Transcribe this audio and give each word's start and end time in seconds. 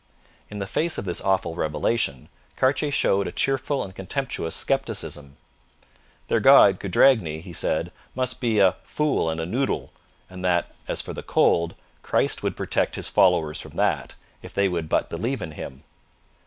In 0.49 0.57
the 0.57 0.65
face 0.65 0.97
of 0.97 1.05
this 1.05 1.21
awful 1.21 1.53
revelation, 1.53 2.27
Cartier 2.55 2.89
showed 2.89 3.27
a 3.27 3.31
cheerful 3.31 3.83
and 3.83 3.93
contemptuous 3.93 4.55
scepticism. 4.55 5.35
'Their 6.27 6.39
god, 6.39 6.79
Cudragny,' 6.79 7.39
he 7.41 7.53
said, 7.53 7.91
must 8.15 8.39
be 8.41 8.57
'a 8.57 8.77
fool 8.83 9.29
and 9.29 9.39
a 9.39 9.45
noodle,' 9.45 9.91
and 10.27 10.43
that, 10.43 10.73
as 10.87 11.01
for 11.03 11.13
the 11.13 11.21
cold, 11.21 11.75
Christ 12.01 12.41
would 12.41 12.57
protect 12.57 12.95
his 12.95 13.09
followers 13.09 13.61
from 13.61 13.73
that, 13.73 14.15
if 14.41 14.55
they 14.55 14.67
would 14.67 14.89
but 14.89 15.07
believe 15.11 15.39
in 15.43 15.51
Him. 15.51 15.83